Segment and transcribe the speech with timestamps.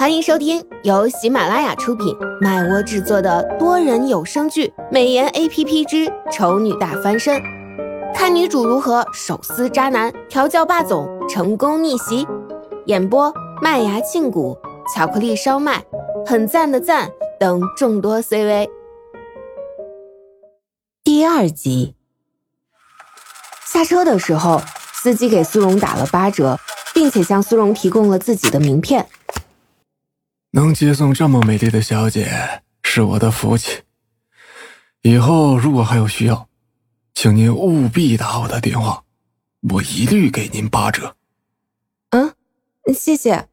[0.00, 7.36] 欢迎收听由喜马拉雅出品、麦窝制作的多人有声剧《美颜 A P P 之丑女大翻身》，
[8.14, 12.26] 看女主如何手撕渣男、调教霸总、成功逆袭。
[12.86, 14.56] 演播：麦芽庆谷、
[14.96, 15.84] 巧克力烧麦、
[16.24, 18.70] 很赞的赞等众多 C V。
[21.04, 21.94] 第二集，
[23.66, 24.62] 下车的时候，
[24.94, 26.58] 司机给苏荣打了八折，
[26.94, 29.06] 并且向苏荣提供了自己的名片。
[30.52, 33.82] 能接送这么美丽的小姐是我的福气。
[35.02, 36.48] 以后如果还有需要，
[37.14, 39.04] 请您务必打我的电话，
[39.70, 41.14] 我一律给您八折。
[42.10, 42.32] 嗯，
[42.92, 43.46] 谢谢。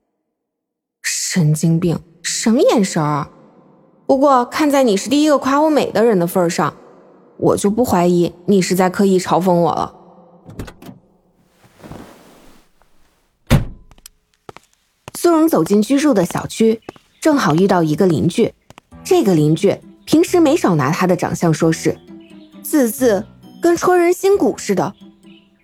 [1.03, 3.29] 神经病，什么眼神儿？
[4.07, 6.75] 不过看在你是第一个夸我美的人的份上，
[7.37, 9.93] 我就不怀疑你是在刻意嘲讽我了。
[15.27, 16.79] 苏荣走进居住的小区，
[17.19, 18.53] 正好遇到一个邻居。
[19.03, 21.97] 这个邻居平时没少拿他的长相说事，
[22.63, 23.25] 字字
[23.61, 24.93] 跟戳人心骨似的。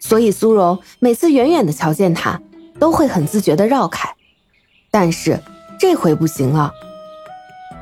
[0.01, 2.41] 所以苏荣每次远远的瞧见他，
[2.77, 4.13] 都会很自觉的绕开。
[4.91, 5.39] 但是
[5.79, 6.73] 这回不行了，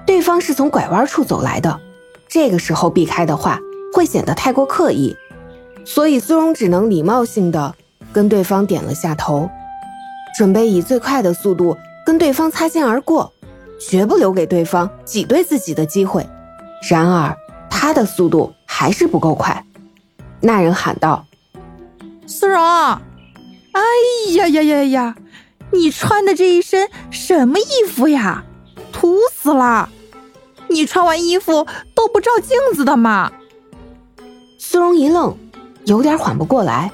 [0.05, 1.79] 对方是从拐弯处走来的，
[2.27, 3.59] 这个时候避开的话
[3.91, 5.15] 会显得太过刻意，
[5.83, 7.73] 所以苏荣只能礼貌性的
[8.13, 9.49] 跟对方点了下头。
[10.37, 13.31] 准备以最快的速度跟对方擦肩而过，
[13.79, 16.27] 绝不留给对方挤兑自己的机会。
[16.89, 17.37] 然而
[17.69, 19.65] 他的速度还是不够快。
[20.39, 21.25] 那人喊道
[22.25, 23.01] ：“苏荣，哎
[24.31, 25.15] 呀呀呀呀，
[25.71, 28.43] 你穿的这一身什么衣服呀？
[28.91, 29.89] 土死了！
[30.69, 33.31] 你穿完衣服都不照镜子的吗？”
[34.57, 35.37] 苏荣一愣，
[35.85, 36.91] 有点缓不过来。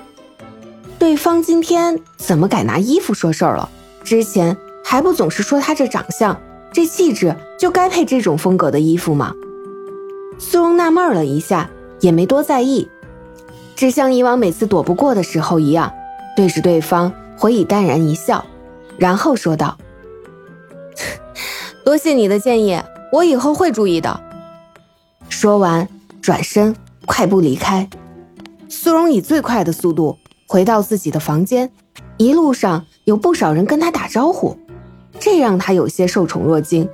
[1.00, 3.70] 对方今天怎么改拿衣服说事儿了？
[4.04, 6.40] 之前还不总是说他这长相、
[6.74, 9.34] 这气质就该配这种风格的衣服吗？
[10.40, 12.90] 苏荣纳闷了一下，也没多在意，
[13.76, 15.92] 只像以往每次躲不过的时候一样，
[16.36, 18.44] 对着对方回以淡然一笑，
[18.98, 19.78] 然后说道
[21.86, 22.82] ：“多谢你的建议，
[23.12, 24.20] 我以后会注意的。”
[25.30, 25.88] 说完，
[26.22, 26.76] 转身
[27.06, 27.88] 快步离开。
[28.68, 30.18] 苏荣以最快的速度。
[30.48, 31.70] 回到自己的房间，
[32.16, 34.58] 一路上有不少人跟他打招呼，
[35.20, 36.90] 这让他有些受宠若惊。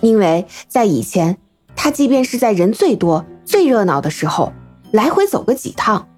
[0.00, 1.38] 因为在以前，
[1.76, 4.52] 他即便是在人最多、最热闹的时候，
[4.90, 6.08] 来回走个几趟，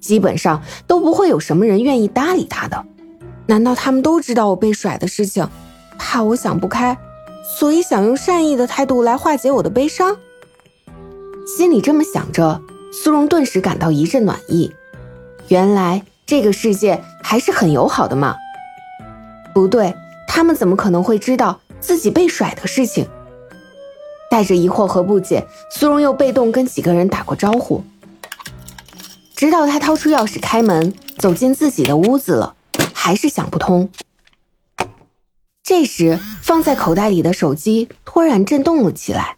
[0.00, 2.84] 基本上都不会有什么人愿意搭理他的。
[3.46, 5.48] 难道他们都知道我被甩的事情，
[5.98, 6.96] 怕我想不开，
[7.58, 10.16] 所以想用善意的态度来化解我的悲伤？
[11.58, 12.62] 心里这么想着，
[12.92, 14.72] 苏荣顿时感到一阵暖意。
[15.48, 16.04] 原来。
[16.32, 18.38] 这个世界还是很友好的嘛？
[19.52, 19.94] 不对，
[20.26, 23.06] 他们怎么可能会知道自己被甩的事情？
[24.30, 27.84] 带着疑惑和不解，苏荣又被动跟几个人打过招呼，
[29.36, 32.56] 直到他掏出钥匙开门走进自己的屋子了，
[32.94, 33.90] 还是想不通。
[35.62, 39.36] 这时，放在口袋里的手机突然震动了起来，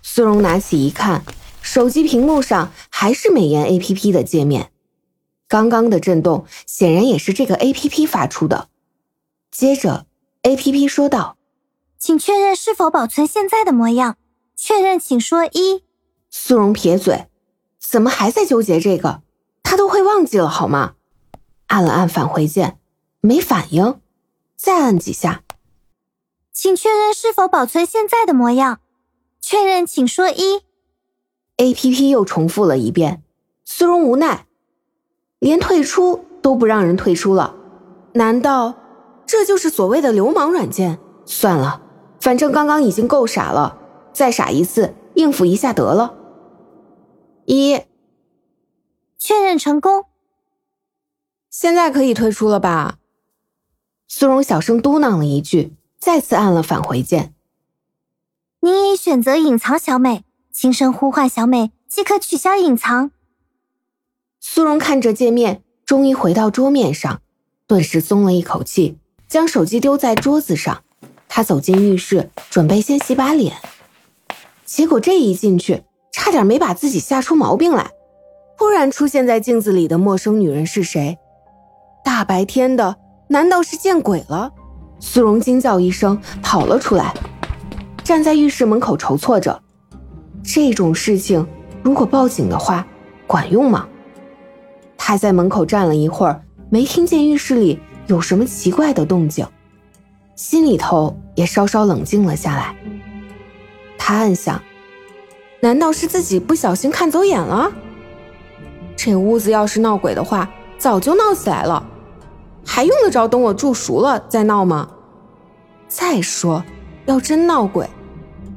[0.00, 1.22] 苏荣拿起一看，
[1.60, 4.70] 手机屏幕上还是美颜 APP 的界面。
[5.48, 8.68] 刚刚的震动显然也是这个 A P P 发出的。
[9.50, 10.06] 接着
[10.42, 11.36] ，A P P 说道
[11.98, 14.18] ：“请确认是否保存现在的模样。
[14.56, 15.84] 确认，请说一。”
[16.30, 17.26] 苏荣撇嘴
[17.78, 19.22] ：“怎么还在纠结这个？
[19.62, 20.94] 他都会忘记了好吗？”
[21.68, 22.78] 按了按返回键，
[23.20, 24.00] 没反应，
[24.56, 25.42] 再按几下。
[26.52, 28.80] 请确认是否保存现在的模样。
[29.40, 30.62] 确认，请说一。
[31.56, 33.22] A P P 又重复了一遍。
[33.64, 34.46] 苏荣无奈。
[35.38, 37.54] 连退出都不让人退出了，
[38.14, 38.74] 难道
[39.26, 40.98] 这就是所谓的流氓软件？
[41.24, 41.82] 算了，
[42.20, 43.78] 反正刚刚已经够傻了，
[44.12, 46.14] 再傻一次应付一下得了。
[47.44, 47.80] 一，
[49.18, 50.06] 确认成功。
[51.50, 52.98] 现在可以退出了吧？
[54.08, 57.34] 苏荣小声嘟囔了一句，再次按了返回键。
[58.60, 63.10] 您已选择隐藏小美，轻声呼唤小美即可取消隐藏。
[64.48, 67.20] 苏荣看着界面，终于回到桌面上，
[67.66, 68.96] 顿时松了一口气，
[69.26, 70.84] 将手机丢在桌子上。
[71.28, 73.56] 他走进浴室，准备先洗把脸，
[74.64, 75.82] 结果这一进去，
[76.12, 77.90] 差点没把自己吓出毛病来。
[78.56, 81.18] 突然出现在镜子里的陌生女人是谁？
[82.04, 82.96] 大白天的，
[83.28, 84.52] 难道是见鬼了？
[85.00, 87.12] 苏荣惊叫一声，跑了出来，
[88.04, 89.60] 站在浴室门口筹措着。
[90.44, 91.44] 这种事情
[91.82, 92.86] 如果报警的话，
[93.26, 93.88] 管用吗？
[95.08, 99.46] 他在门口站了一会儿，没听见浴室里有什么奇怪的动静。
[100.34, 102.74] 心里头也稍稍冷静了下来。
[103.96, 104.60] 他暗想：
[105.60, 107.70] 难道是自己不小心看走眼了？
[108.96, 111.88] 这屋子要是闹鬼的话，早就闹起来了，
[112.66, 114.88] 还用得着等我住熟了再闹吗？
[115.86, 116.64] 再说，
[117.04, 117.88] 要真闹鬼，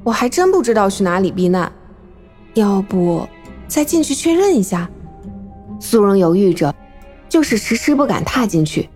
[0.03, 1.71] 我还真不知道去哪里避难。
[2.55, 3.29] 要不
[3.67, 4.89] 再进去确认一下？
[5.79, 6.75] 苏荣犹豫着，
[7.27, 8.89] 就是迟迟不敢踏进去。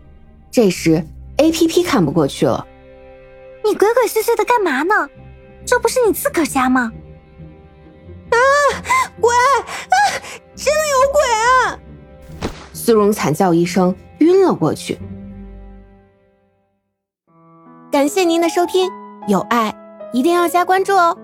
[0.51, 1.03] 这时
[1.38, 2.68] ，A P P 看不过去了
[3.63, 5.09] ：“你鬼鬼祟祟的干嘛呢？
[5.65, 6.91] 这不是你自个儿家吗？”
[8.30, 8.38] 啊，
[9.19, 9.31] 鬼！
[9.31, 9.95] 啊，
[10.56, 11.80] 真的有鬼啊！
[12.74, 15.00] 苏荣惨叫一声，晕了过去。
[17.91, 18.89] 感谢您的收听，
[19.27, 19.74] 有爱
[20.12, 21.18] 一定要加关注哦。